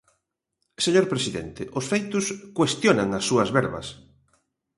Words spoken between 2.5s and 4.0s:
cuestionan as súas verbas.